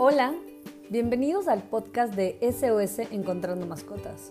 Hola, 0.00 0.32
bienvenidos 0.90 1.48
al 1.48 1.64
podcast 1.64 2.14
de 2.14 2.38
SOS 2.40 3.10
Encontrando 3.10 3.66
Mascotas. 3.66 4.30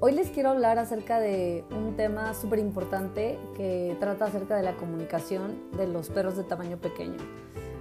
Hoy 0.00 0.12
les 0.12 0.30
quiero 0.30 0.48
hablar 0.48 0.78
acerca 0.78 1.20
de 1.20 1.66
un 1.70 1.96
tema 1.96 2.32
súper 2.32 2.60
importante 2.60 3.38
que 3.58 3.94
trata 4.00 4.24
acerca 4.24 4.56
de 4.56 4.62
la 4.62 4.78
comunicación 4.78 5.70
de 5.76 5.86
los 5.86 6.08
perros 6.08 6.38
de 6.38 6.44
tamaño 6.44 6.78
pequeño. 6.78 7.18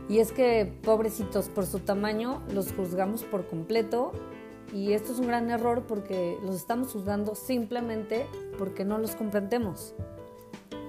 Y 0.09 0.20
es 0.20 0.33
que, 0.33 0.73
pobrecitos, 0.83 1.47
por 1.47 1.65
su 1.65 1.79
tamaño 1.79 2.43
los 2.54 2.73
juzgamos 2.73 3.23
por 3.23 3.47
completo 3.47 4.11
y 4.73 4.91
esto 4.91 5.13
es 5.13 5.20
un 5.20 5.27
gran 5.27 5.50
error 5.50 5.84
porque 5.88 6.38
los 6.43 6.57
estamos 6.57 6.91
juzgando 6.91 7.34
simplemente 7.34 8.27
porque 8.57 8.84
no 8.84 8.97
los 8.97 9.16
comprendemos. 9.16 9.93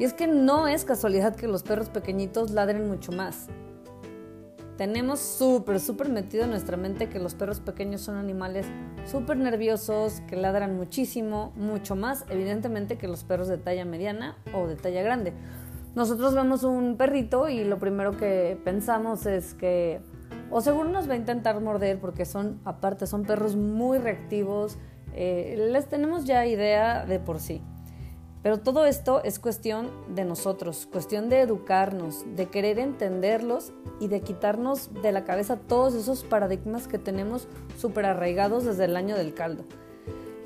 Y 0.01 0.05
es 0.05 0.13
que 0.13 0.27
no 0.27 0.67
es 0.67 0.85
casualidad 0.85 1.37
que 1.37 1.47
los 1.47 1.63
perros 1.63 1.89
pequeñitos 1.89 2.51
ladren 2.51 2.89
mucho 2.89 3.13
más. 3.13 3.47
Tenemos 4.81 5.21
súper, 5.21 5.79
súper 5.79 6.09
metido 6.09 6.45
en 6.45 6.51
nuestra 6.53 6.79
mente 6.79 7.11
que 7.11 7.19
los 7.19 7.35
perros 7.35 7.61
pequeños 7.61 8.01
son 8.01 8.17
animales 8.17 8.65
súper 9.05 9.37
nerviosos, 9.37 10.23
que 10.23 10.37
ladran 10.37 10.75
muchísimo, 10.75 11.53
mucho 11.55 11.97
más, 11.97 12.25
evidentemente, 12.31 12.97
que 12.97 13.07
los 13.07 13.23
perros 13.23 13.49
de 13.49 13.59
talla 13.59 13.85
mediana 13.85 14.39
o 14.55 14.67
de 14.67 14.77
talla 14.77 15.03
grande. 15.03 15.35
Nosotros 15.95 16.35
vemos 16.35 16.63
un 16.65 16.97
perrito 16.97 17.51
y 17.51 17.63
lo 17.63 17.79
primero 17.79 18.17
que 18.17 18.59
pensamos 18.65 19.27
es 19.27 19.53
que 19.53 20.01
o 20.51 20.63
seguro 20.63 20.89
nos 20.89 21.07
va 21.07 21.13
a 21.13 21.17
intentar 21.17 21.61
morder 21.61 22.01
porque 22.01 22.25
son, 22.25 22.59
aparte, 22.65 23.07
son 23.07 23.25
perros 23.25 23.57
muy 23.57 23.99
reactivos, 23.99 24.79
eh, 25.13 25.57
les 25.71 25.91
tenemos 25.91 26.25
ya 26.25 26.47
idea 26.47 27.05
de 27.05 27.19
por 27.21 27.39
sí. 27.39 27.61
Pero 28.43 28.59
todo 28.59 28.87
esto 28.87 29.23
es 29.23 29.39
cuestión 29.39 29.91
de 30.15 30.25
nosotros, 30.25 30.89
cuestión 30.91 31.29
de 31.29 31.41
educarnos, 31.41 32.25
de 32.37 32.47
querer 32.47 32.79
entenderlos 32.79 33.73
y 34.01 34.09
de 34.09 34.23
quitarnos 34.23 34.91
de 35.03 35.13
la 35.13 35.25
cabeza 35.25 35.57
todos 35.57 35.95
esos 35.95 36.25
paradigmas 36.25 36.89
que 36.89 36.99
tenemos 36.99 37.49
súper 37.79 38.07
arraigados 38.07 38.65
desde 38.65 38.87
el 38.87 38.97
año 38.97 39.17
del 39.17 39.35
caldo. 39.35 39.65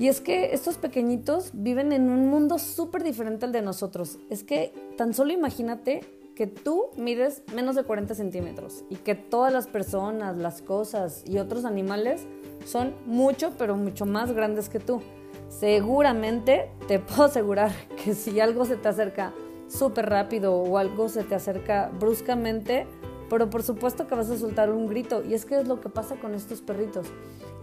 Y 0.00 0.08
es 0.08 0.20
que 0.20 0.52
estos 0.55 0.77
pequeñitos 0.77 1.50
viven 1.52 1.92
en 1.92 2.10
un 2.10 2.28
mundo 2.28 2.58
súper 2.58 3.05
diferente 3.05 3.46
al 3.46 3.52
de 3.52 3.62
nosotros. 3.62 4.18
Es 4.28 4.42
que 4.42 4.72
tan 4.96 5.14
solo 5.14 5.33
imagínate 5.33 6.00
que 6.34 6.48
tú 6.48 6.86
mides 6.96 7.44
menos 7.55 7.77
de 7.77 7.84
40 7.84 8.14
centímetros 8.16 8.84
y 8.90 8.96
que 8.96 9.14
todas 9.14 9.52
las 9.52 9.68
personas, 9.68 10.36
las 10.36 10.62
cosas 10.62 11.22
y 11.27 11.38
otros 11.38 11.64
animales 11.64 12.27
son 12.66 12.92
mucho, 13.06 13.52
pero 13.56 13.77
mucho 13.77 14.05
más 14.05 14.33
grandes 14.33 14.68
que 14.68 14.80
tú 14.80 15.00
seguramente 15.48 16.70
te 16.86 16.98
puedo 17.00 17.24
asegurar 17.24 17.72
que 18.02 18.14
si 18.14 18.40
algo 18.40 18.64
se 18.64 18.76
te 18.76 18.88
acerca 18.88 19.32
súper 19.68 20.08
rápido 20.08 20.54
o 20.54 20.78
algo 20.78 21.08
se 21.08 21.24
te 21.24 21.34
acerca 21.34 21.90
bruscamente, 21.98 22.86
pero 23.30 23.50
por 23.50 23.62
supuesto 23.62 24.06
que 24.06 24.14
vas 24.14 24.30
a 24.30 24.38
soltar 24.38 24.70
un 24.70 24.86
grito. 24.86 25.22
Y 25.24 25.34
es 25.34 25.44
que 25.44 25.58
es 25.58 25.66
lo 25.66 25.80
que 25.80 25.88
pasa 25.88 26.16
con 26.16 26.34
estos 26.34 26.60
perritos. 26.60 27.06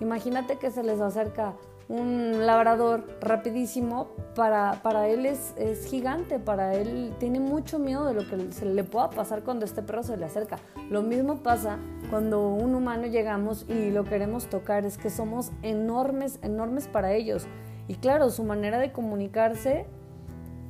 Imagínate 0.02 0.58
que 0.58 0.72
se 0.72 0.84
les 0.84 1.00
acerca 1.00 1.54
un 1.92 2.46
labrador 2.46 3.04
rapidísimo, 3.20 4.08
para, 4.34 4.80
para 4.82 5.10
él 5.10 5.26
es, 5.26 5.54
es, 5.58 5.86
gigante, 5.86 6.40
para 6.40 6.74
él 6.74 7.14
tiene 7.20 7.42
mucho 7.42 7.80
miedo 7.80 8.06
de 8.06 8.14
lo 8.14 8.22
que 8.28 8.54
se 8.54 8.66
le 8.66 8.86
pueda 8.86 9.10
pasar 9.10 9.44
cuando 9.44 9.66
este 9.66 9.82
perro 9.82 10.02
se 10.02 10.16
le 10.16 10.26
acerca. 10.26 10.58
Lo 10.90 11.02
mismo 11.02 11.44
pasa 11.44 11.80
cuando 12.10 12.48
un 12.48 12.76
humano 12.76 13.08
llegamos 13.08 13.66
y 13.68 13.90
lo 13.90 14.06
queremos 14.06 14.48
tocar, 14.48 14.86
es 14.86 14.98
que 14.98 15.10
somos 15.10 15.52
enormes, 15.64 16.40
enormes 16.44 16.88
para 16.88 17.14
ellos. 17.14 17.46
Y 17.92 17.96
claro, 17.96 18.30
su 18.30 18.46
manera 18.46 18.80
de 18.80 18.94
comunicarse 18.94 19.86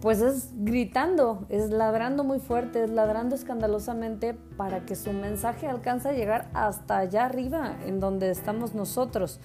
pues 0.02 0.22
es 0.22 0.50
gritando, 0.56 1.46
es 1.50 1.70
ladrando 1.70 2.24
muy 2.24 2.40
fuerte, 2.40 2.84
es 2.84 2.90
ladrando 2.90 3.36
escandalosamente 3.36 4.34
para 4.58 4.88
que 4.88 4.96
su 4.96 5.14
mensaje 5.14 5.68
alcance 5.68 6.10
a 6.10 6.14
llegar 6.14 6.50
hasta 6.56 6.98
allá 6.98 7.26
arriba, 7.26 7.76
en 7.86 8.00
donde 8.00 8.32
estamos 8.32 8.74
nosotros. 8.74 9.40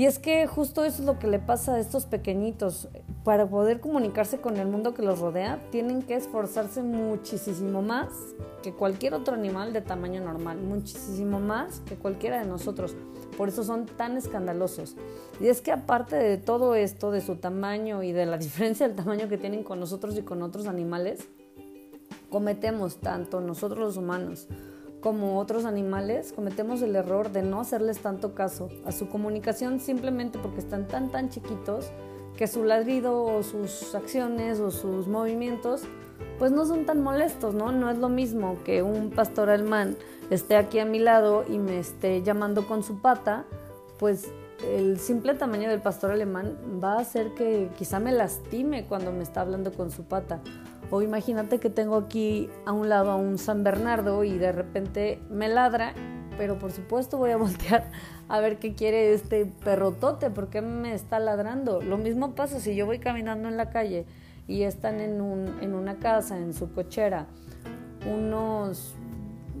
Y 0.00 0.06
es 0.06 0.18
que 0.18 0.46
justo 0.46 0.82
eso 0.82 1.02
es 1.02 1.06
lo 1.06 1.18
que 1.18 1.26
le 1.26 1.38
pasa 1.38 1.74
a 1.74 1.78
estos 1.78 2.06
pequeñitos. 2.06 2.88
Para 3.22 3.50
poder 3.50 3.80
comunicarse 3.80 4.40
con 4.40 4.56
el 4.56 4.66
mundo 4.66 4.94
que 4.94 5.02
los 5.02 5.18
rodea, 5.18 5.60
tienen 5.70 6.00
que 6.00 6.14
esforzarse 6.14 6.82
muchísimo 6.82 7.82
más 7.82 8.08
que 8.62 8.72
cualquier 8.72 9.12
otro 9.12 9.34
animal 9.34 9.74
de 9.74 9.82
tamaño 9.82 10.22
normal, 10.22 10.56
muchísimo 10.56 11.38
más 11.38 11.80
que 11.80 11.96
cualquiera 11.96 12.40
de 12.40 12.46
nosotros. 12.46 12.96
Por 13.36 13.50
eso 13.50 13.62
son 13.62 13.84
tan 13.84 14.16
escandalosos. 14.16 14.96
Y 15.38 15.48
es 15.48 15.60
que 15.60 15.70
aparte 15.70 16.16
de 16.16 16.38
todo 16.38 16.74
esto, 16.74 17.10
de 17.10 17.20
su 17.20 17.36
tamaño 17.36 18.02
y 18.02 18.12
de 18.12 18.24
la 18.24 18.38
diferencia 18.38 18.88
del 18.88 18.96
tamaño 18.96 19.28
que 19.28 19.36
tienen 19.36 19.62
con 19.62 19.80
nosotros 19.80 20.16
y 20.16 20.22
con 20.22 20.40
otros 20.40 20.66
animales, 20.66 21.28
cometemos 22.30 23.00
tanto 23.00 23.42
nosotros 23.42 23.80
los 23.80 23.96
humanos 23.98 24.48
como 25.00 25.38
otros 25.38 25.64
animales, 25.64 26.32
cometemos 26.32 26.82
el 26.82 26.94
error 26.94 27.30
de 27.32 27.42
no 27.42 27.60
hacerles 27.60 28.00
tanto 28.00 28.34
caso 28.34 28.68
a 28.84 28.92
su 28.92 29.08
comunicación 29.08 29.80
simplemente 29.80 30.38
porque 30.38 30.60
están 30.60 30.86
tan 30.88 31.10
tan 31.10 31.30
chiquitos 31.30 31.90
que 32.36 32.46
su 32.46 32.64
ladrido 32.64 33.22
o 33.22 33.42
sus 33.42 33.94
acciones 33.94 34.60
o 34.60 34.70
sus 34.70 35.08
movimientos 35.08 35.82
pues 36.38 36.52
no 36.52 36.64
son 36.64 36.86
tan 36.86 37.02
molestos, 37.02 37.54
¿no? 37.54 37.70
No 37.70 37.90
es 37.90 37.98
lo 37.98 38.08
mismo 38.08 38.56
que 38.64 38.82
un 38.82 39.10
pastor 39.10 39.50
alemán 39.50 39.96
esté 40.30 40.56
aquí 40.56 40.78
a 40.78 40.86
mi 40.86 40.98
lado 40.98 41.44
y 41.46 41.58
me 41.58 41.78
esté 41.78 42.22
llamando 42.22 42.66
con 42.66 42.82
su 42.82 43.00
pata, 43.00 43.44
pues 43.98 44.28
el 44.66 44.98
simple 44.98 45.34
tamaño 45.34 45.68
del 45.68 45.80
pastor 45.80 46.12
alemán 46.12 46.56
va 46.82 46.94
a 46.94 47.00
hacer 47.00 47.34
que 47.34 47.68
quizá 47.78 48.00
me 48.00 48.12
lastime 48.12 48.86
cuando 48.86 49.12
me 49.12 49.22
está 49.22 49.42
hablando 49.42 49.72
con 49.72 49.90
su 49.90 50.04
pata. 50.04 50.40
O 50.90 51.02
imagínate 51.02 51.58
que 51.58 51.70
tengo 51.70 51.96
aquí 51.96 52.50
a 52.66 52.72
un 52.72 52.88
lado 52.88 53.10
a 53.10 53.16
un 53.16 53.38
San 53.38 53.62
Bernardo 53.62 54.24
y 54.24 54.38
de 54.38 54.52
repente 54.52 55.20
me 55.30 55.48
ladra, 55.48 55.94
pero 56.36 56.58
por 56.58 56.72
supuesto 56.72 57.16
voy 57.16 57.30
a 57.30 57.36
voltear 57.38 57.90
a 58.28 58.40
ver 58.40 58.58
qué 58.58 58.74
quiere 58.74 59.12
este 59.12 59.46
perrotote, 59.46 60.30
por 60.30 60.48
qué 60.48 60.60
me 60.62 60.94
está 60.94 61.18
ladrando. 61.18 61.80
Lo 61.80 61.98
mismo 61.98 62.34
pasa 62.34 62.60
si 62.60 62.74
yo 62.74 62.86
voy 62.86 62.98
caminando 62.98 63.48
en 63.48 63.56
la 63.56 63.70
calle 63.70 64.06
y 64.48 64.62
están 64.62 65.00
en, 65.00 65.20
un, 65.20 65.58
en 65.60 65.74
una 65.74 65.98
casa, 65.98 66.36
en 66.36 66.54
su 66.54 66.72
cochera, 66.72 67.26
unos 68.10 68.94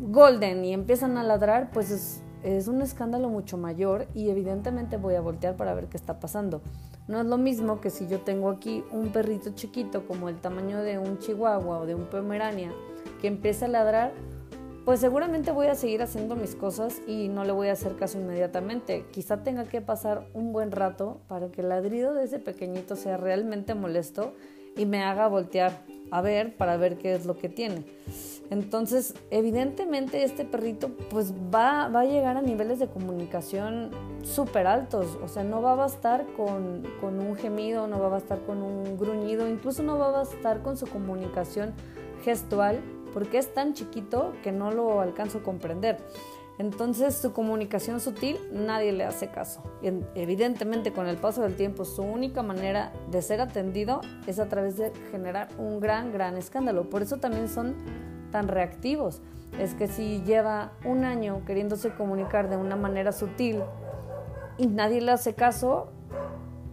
golden 0.00 0.64
y 0.64 0.72
empiezan 0.72 1.16
a 1.16 1.22
ladrar, 1.22 1.70
pues 1.72 1.90
es, 1.90 2.22
es 2.42 2.68
un 2.68 2.82
escándalo 2.82 3.28
mucho 3.28 3.58
mayor 3.58 4.06
y 4.14 4.30
evidentemente 4.30 4.96
voy 4.96 5.14
a 5.14 5.20
voltear 5.20 5.56
para 5.56 5.74
ver 5.74 5.86
qué 5.86 5.96
está 5.96 6.20
pasando. 6.20 6.62
No 7.08 7.20
es 7.20 7.26
lo 7.26 7.38
mismo 7.38 7.80
que 7.80 7.90
si 7.90 8.06
yo 8.06 8.20
tengo 8.20 8.50
aquí 8.50 8.84
un 8.92 9.10
perrito 9.10 9.50
chiquito 9.54 10.06
como 10.06 10.28
el 10.28 10.40
tamaño 10.40 10.80
de 10.82 10.98
un 10.98 11.18
chihuahua 11.18 11.80
o 11.80 11.86
de 11.86 11.94
un 11.94 12.06
pomerania 12.06 12.72
que 13.20 13.26
empieza 13.26 13.66
a 13.66 13.68
ladrar, 13.68 14.12
pues 14.84 15.00
seguramente 15.00 15.50
voy 15.50 15.66
a 15.66 15.74
seguir 15.74 16.02
haciendo 16.02 16.36
mis 16.36 16.54
cosas 16.54 17.00
y 17.06 17.28
no 17.28 17.44
le 17.44 17.52
voy 17.52 17.68
a 17.68 17.72
hacer 17.72 17.96
caso 17.96 18.18
inmediatamente. 18.18 19.04
Quizá 19.10 19.42
tenga 19.42 19.64
que 19.64 19.80
pasar 19.80 20.26
un 20.34 20.52
buen 20.52 20.72
rato 20.72 21.20
para 21.28 21.48
que 21.50 21.60
el 21.60 21.68
ladrido 21.68 22.14
de 22.14 22.24
ese 22.24 22.38
pequeñito 22.38 22.96
sea 22.96 23.16
realmente 23.16 23.74
molesto 23.74 24.34
y 24.76 24.86
me 24.86 25.02
haga 25.02 25.28
voltear 25.28 25.84
a 26.10 26.22
ver 26.22 26.56
para 26.56 26.76
ver 26.76 26.96
qué 26.96 27.14
es 27.14 27.26
lo 27.26 27.36
que 27.36 27.48
tiene. 27.48 27.84
Entonces, 28.50 29.14
evidentemente 29.30 30.24
este 30.24 30.44
perrito 30.44 30.90
pues 31.08 31.32
va, 31.32 31.88
va 31.88 32.00
a 32.00 32.04
llegar 32.04 32.36
a 32.36 32.42
niveles 32.42 32.80
de 32.80 32.88
comunicación 32.88 33.90
súper 34.22 34.66
altos, 34.66 35.16
o 35.22 35.28
sea, 35.28 35.44
no 35.44 35.62
va 35.62 35.72
a 35.72 35.76
bastar 35.76 36.26
con, 36.36 36.82
con, 37.00 37.20
un 37.20 37.36
gemido, 37.36 37.86
no 37.86 38.00
va 38.00 38.06
a 38.06 38.10
bastar 38.10 38.40
con 38.44 38.60
un 38.60 38.98
gruñido, 38.98 39.48
incluso 39.48 39.84
no 39.84 39.98
va 39.98 40.08
a 40.08 40.10
bastar 40.10 40.62
con 40.62 40.76
su 40.76 40.88
comunicación 40.88 41.72
gestual, 42.24 42.80
porque 43.14 43.38
es 43.38 43.54
tan 43.54 43.72
chiquito 43.72 44.32
que 44.42 44.50
no 44.50 44.72
lo 44.72 45.00
alcanzo 45.00 45.38
a 45.38 45.42
comprender. 45.42 45.98
Entonces 46.58 47.16
su 47.16 47.32
comunicación 47.32 48.00
sutil 48.00 48.36
nadie 48.52 48.92
le 48.92 49.04
hace 49.04 49.28
caso. 49.28 49.62
Evidentemente 50.14 50.92
con 50.92 51.06
el 51.06 51.16
paso 51.16 51.40
del 51.40 51.56
tiempo 51.56 51.86
su 51.86 52.02
única 52.02 52.42
manera 52.42 52.92
de 53.10 53.22
ser 53.22 53.40
atendido 53.40 54.02
es 54.26 54.38
a 54.38 54.48
través 54.48 54.76
de 54.76 54.92
generar 55.10 55.48
un 55.56 55.80
gran, 55.80 56.12
gran 56.12 56.36
escándalo. 56.36 56.90
Por 56.90 57.00
eso 57.00 57.16
también 57.16 57.48
son 57.48 57.76
tan 58.30 58.48
reactivos. 58.48 59.20
Es 59.58 59.74
que 59.74 59.88
si 59.88 60.22
lleva 60.22 60.72
un 60.84 61.04
año 61.04 61.42
queriéndose 61.44 61.90
comunicar 61.90 62.48
de 62.48 62.56
una 62.56 62.76
manera 62.76 63.12
sutil 63.12 63.62
y 64.58 64.66
nadie 64.66 65.00
le 65.00 65.12
hace 65.12 65.34
caso, 65.34 65.88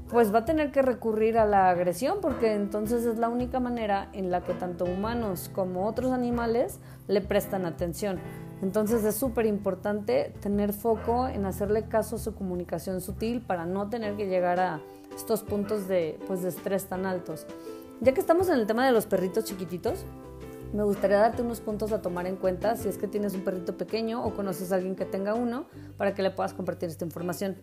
pues 0.09 0.33
va 0.33 0.39
a 0.39 0.45
tener 0.45 0.71
que 0.71 0.81
recurrir 0.81 1.37
a 1.37 1.45
la 1.45 1.69
agresión 1.69 2.19
porque 2.21 2.53
entonces 2.53 3.05
es 3.05 3.17
la 3.17 3.29
única 3.29 3.59
manera 3.59 4.09
en 4.13 4.31
la 4.31 4.41
que 4.41 4.53
tanto 4.53 4.85
humanos 4.85 5.51
como 5.53 5.85
otros 5.85 6.11
animales 6.11 6.79
le 7.07 7.21
prestan 7.21 7.65
atención. 7.65 8.19
Entonces 8.61 9.03
es 9.03 9.15
súper 9.15 9.45
importante 9.45 10.33
tener 10.39 10.73
foco 10.73 11.27
en 11.27 11.45
hacerle 11.45 11.83
caso 11.83 12.15
a 12.15 12.19
su 12.19 12.33
comunicación 12.33 13.01
sutil 13.01 13.41
para 13.41 13.65
no 13.65 13.89
tener 13.89 14.15
que 14.15 14.27
llegar 14.27 14.59
a 14.59 14.79
estos 15.15 15.43
puntos 15.43 15.87
de, 15.87 16.19
pues, 16.27 16.41
de 16.41 16.49
estrés 16.49 16.85
tan 16.85 17.05
altos. 17.05 17.45
Ya 18.01 18.13
que 18.13 18.19
estamos 18.19 18.49
en 18.49 18.55
el 18.55 18.67
tema 18.67 18.85
de 18.85 18.91
los 18.91 19.05
perritos 19.05 19.45
chiquititos, 19.45 20.05
me 20.73 20.83
gustaría 20.83 21.17
darte 21.17 21.41
unos 21.41 21.61
puntos 21.61 21.91
a 21.91 22.01
tomar 22.01 22.27
en 22.27 22.35
cuenta 22.35 22.75
si 22.75 22.89
es 22.89 22.97
que 22.97 23.07
tienes 23.07 23.33
un 23.33 23.41
perrito 23.41 23.77
pequeño 23.77 24.23
o 24.23 24.33
conoces 24.33 24.71
a 24.71 24.75
alguien 24.75 24.95
que 24.95 25.05
tenga 25.05 25.33
uno 25.33 25.65
para 25.97 26.13
que 26.13 26.21
le 26.21 26.31
puedas 26.31 26.53
compartir 26.53 26.89
esta 26.89 27.05
información. 27.05 27.57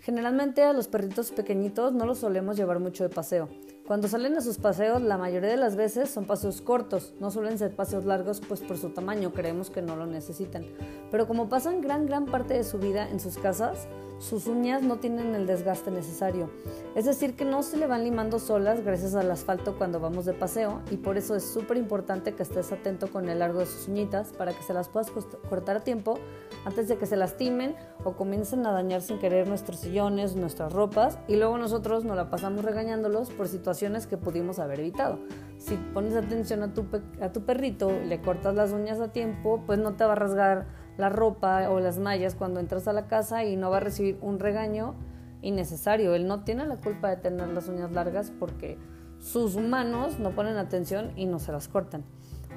Generalmente 0.00 0.62
a 0.62 0.72
los 0.72 0.88
perritos 0.88 1.32
pequeñitos 1.32 1.92
no 1.92 2.06
los 2.06 2.18
solemos 2.18 2.56
llevar 2.56 2.78
mucho 2.78 3.02
de 3.02 3.10
paseo. 3.10 3.48
Cuando 3.86 4.06
salen 4.06 4.36
a 4.36 4.42
sus 4.42 4.58
paseos, 4.58 5.00
la 5.00 5.16
mayoría 5.16 5.48
de 5.48 5.56
las 5.56 5.74
veces 5.74 6.10
son 6.10 6.26
paseos 6.26 6.60
cortos, 6.60 7.14
no 7.20 7.30
suelen 7.30 7.58
ser 7.58 7.74
paseos 7.74 8.04
largos, 8.04 8.40
pues 8.46 8.60
por 8.60 8.76
su 8.76 8.90
tamaño 8.90 9.32
creemos 9.32 9.70
que 9.70 9.80
no 9.80 9.96
lo 9.96 10.06
necesitan. 10.06 10.66
Pero 11.10 11.26
como 11.26 11.48
pasan 11.48 11.80
gran, 11.80 12.04
gran 12.04 12.26
parte 12.26 12.54
de 12.54 12.64
su 12.64 12.78
vida 12.78 13.08
en 13.08 13.18
sus 13.18 13.38
casas, 13.38 13.88
sus 14.18 14.46
uñas 14.46 14.82
no 14.82 14.98
tienen 14.98 15.34
el 15.34 15.46
desgaste 15.46 15.90
necesario. 15.90 16.50
Es 16.96 17.04
decir, 17.04 17.34
que 17.34 17.44
no 17.44 17.62
se 17.62 17.76
le 17.76 17.86
van 17.86 18.04
limando 18.04 18.38
solas 18.38 18.84
gracias 18.84 19.14
al 19.14 19.30
asfalto 19.30 19.78
cuando 19.78 20.00
vamos 20.00 20.26
de 20.26 20.34
paseo 20.34 20.82
y 20.90 20.96
por 20.96 21.16
eso 21.16 21.36
es 21.36 21.44
súper 21.44 21.76
importante 21.76 22.34
que 22.34 22.42
estés 22.42 22.72
atento 22.72 23.10
con 23.10 23.28
el 23.28 23.38
largo 23.38 23.60
de 23.60 23.66
sus 23.66 23.88
uñitas 23.88 24.32
para 24.32 24.52
que 24.52 24.62
se 24.62 24.74
las 24.74 24.88
puedas 24.88 25.10
cortar 25.48 25.78
a 25.78 25.80
tiempo 25.80 26.18
antes 26.64 26.88
de 26.88 26.98
que 26.98 27.06
se 27.06 27.16
lastimen 27.16 27.76
o 28.04 28.14
comiencen 28.14 28.66
a 28.66 28.72
dañar 28.72 29.02
sin 29.02 29.18
querer 29.18 29.46
nuestros 29.46 29.84
sillones, 29.88 30.36
nuestras 30.36 30.72
ropas 30.72 31.18
y 31.28 31.36
luego 31.36 31.56
nosotros 31.56 32.04
nos 32.04 32.16
la 32.16 32.30
pasamos 32.30 32.64
regañándolos 32.64 33.30
por 33.30 33.48
situaciones 33.48 34.06
que 34.06 34.18
pudimos 34.18 34.58
haber 34.58 34.80
evitado. 34.80 35.18
Si 35.56 35.76
pones 35.94 36.14
atención 36.14 36.62
a 36.62 36.74
tu, 36.74 36.86
a 37.20 37.32
tu 37.32 37.42
perrito 37.44 37.90
le 37.90 38.20
cortas 38.20 38.54
las 38.54 38.72
uñas 38.72 39.00
a 39.00 39.08
tiempo, 39.12 39.62
pues 39.66 39.78
no 39.78 39.94
te 39.94 40.04
va 40.04 40.12
a 40.12 40.16
rasgar 40.16 40.66
la 40.98 41.08
ropa 41.08 41.70
o 41.70 41.80
las 41.80 41.98
mallas 41.98 42.34
cuando 42.34 42.60
entras 42.60 42.86
a 42.86 42.92
la 42.92 43.06
casa 43.06 43.44
y 43.44 43.56
no 43.56 43.70
va 43.70 43.78
a 43.78 43.80
recibir 43.80 44.18
un 44.20 44.38
regaño 44.38 44.94
innecesario. 45.40 46.14
Él 46.14 46.26
no 46.26 46.44
tiene 46.44 46.66
la 46.66 46.76
culpa 46.76 47.08
de 47.08 47.16
tener 47.16 47.48
las 47.48 47.68
uñas 47.68 47.90
largas 47.92 48.30
porque 48.38 48.76
sus 49.20 49.56
manos 49.56 50.18
no 50.18 50.32
ponen 50.32 50.58
atención 50.58 51.12
y 51.16 51.26
no 51.26 51.38
se 51.38 51.52
las 51.52 51.68
cortan. 51.68 52.04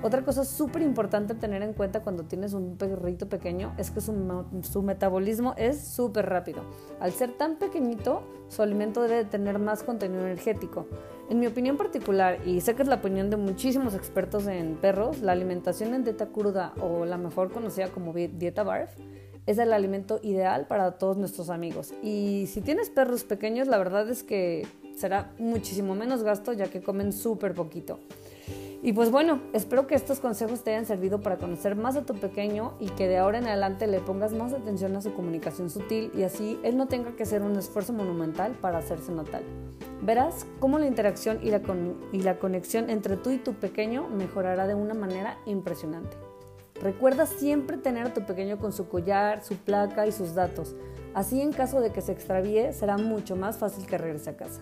Otra 0.04 0.24
cosa 0.24 0.46
súper 0.46 0.82
importante 0.82 1.36
tener 1.36 1.62
en 1.62 1.74
cuenta 1.74 2.02
cuando 2.02 2.24
tienes 2.24 2.54
un 2.54 2.76
perrito 2.76 3.30
pequeño 3.30 3.76
es 3.78 3.92
que 3.92 4.02
su, 4.02 4.82
metabolismo 4.82 5.54
es 5.58 5.80
súper 5.80 6.26
rápido. 6.28 6.64
Al 7.00 7.12
ser 7.12 7.34
tan 7.34 7.58
pequeñito, 7.58 8.24
su 8.48 8.64
alimento 8.64 9.04
debe 9.04 9.26
tener 9.26 9.60
más 9.60 9.84
contenido 9.84 10.22
energético. 10.26 10.88
En 11.30 11.40
mi 11.40 11.46
opinión 11.46 11.78
particular, 11.78 12.40
y 12.48 12.62
sé 12.62 12.74
que 12.74 12.82
es 12.82 12.88
la 12.88 12.96
opinión 12.96 13.30
de 13.30 13.38
muchísimos 13.38 13.94
expertos 13.94 14.48
en 14.48 14.76
perros, 14.76 15.22
la 15.22 15.34
alimentación 15.34 15.94
en 15.94 16.04
dieta 16.04 16.30
cruda 16.30 16.74
o 16.82 17.06
la 17.06 17.20
mejor 17.20 17.52
conocida 17.52 17.90
como 17.90 18.12
dieta 18.12 18.64
BARF 18.64 18.90
es 19.46 19.60
el 19.60 19.72
alimento 19.72 20.20
ideal 20.24 20.66
para 20.66 20.98
todos 20.98 21.18
nuestros 21.18 21.52
amigos. 21.52 21.94
Y 22.02 22.48
si 22.48 22.62
tienes 22.62 22.90
perros 22.90 23.24
pequeños, 23.24 23.68
la 23.68 23.78
verdad 23.78 24.10
es 24.10 24.24
que 24.24 24.68
será 24.96 25.32
muchísimo 25.38 25.94
menos 25.94 26.24
gasto 26.24 26.54
ya 26.54 26.68
que 26.68 26.82
comen 26.82 27.14
súper 27.14 27.54
poquito. 27.54 28.00
Y 28.84 28.94
pues 28.94 29.12
bueno, 29.12 29.42
espero 29.54 29.86
que 29.86 29.94
estos 29.94 30.20
consejos 30.20 30.64
te 30.64 30.72
hayan 30.72 30.88
servido 30.88 31.22
para 31.22 31.38
conocer 31.38 31.76
más 31.76 31.96
a 31.96 32.02
tu 32.04 32.16
pequeño 32.16 32.74
y 32.80 32.90
que 32.90 33.08
de 33.08 33.20
ahora 33.20 33.38
en 33.38 33.46
adelante 33.46 33.86
le 33.86 34.00
pongas 34.00 34.34
más 34.34 34.54
atención 34.54 34.96
a 34.96 35.02
su 35.04 35.14
comunicación 35.14 35.70
sutil 35.70 36.12
y 36.16 36.24
así 36.24 36.60
él 36.64 36.78
no 36.78 36.88
tenga 36.88 37.12
que 37.12 37.22
hacer 37.22 37.44
un 37.44 37.56
esfuerzo 37.58 37.94
monumental 37.94 38.54
para 38.54 38.80
hacerse 38.80 39.12
notar. 39.12 39.44
Verás 40.02 40.48
cómo 40.60 40.80
la 40.80 40.88
interacción 40.88 41.40
y 41.44 41.52
la, 41.52 41.62
y 42.12 42.24
la 42.24 42.40
conexión 42.40 42.90
entre 42.90 43.18
tú 43.18 43.30
y 43.30 43.38
tu 43.38 43.54
pequeño 43.54 44.10
mejorará 44.10 44.66
de 44.66 44.74
una 44.74 44.96
manera 44.96 45.38
impresionante. 45.46 46.18
Recuerda 46.82 47.28
siempre 47.28 47.78
tener 47.78 48.08
a 48.08 48.14
tu 48.16 48.26
pequeño 48.26 48.58
con 48.58 48.74
su 48.74 48.90
collar, 48.90 49.44
su 49.44 49.58
placa 49.58 50.08
y 50.08 50.12
sus 50.12 50.34
datos. 50.34 50.76
Así 51.14 51.40
en 51.40 51.52
caso 51.52 51.82
de 51.82 51.92
que 51.92 52.02
se 52.02 52.14
extravíe 52.14 52.74
será 52.74 52.98
mucho 52.98 53.36
más 53.36 53.60
fácil 53.60 53.86
que 53.86 54.00
regrese 54.00 54.32
a 54.32 54.38
casa. 54.38 54.62